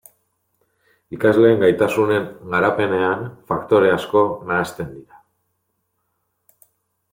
Ikasleen 1.17 1.59
gaitasunen 1.63 2.25
garapenean 2.55 3.21
faktore 3.53 3.93
asko 3.99 4.23
nahasten 4.51 4.91
dira. 4.97 5.25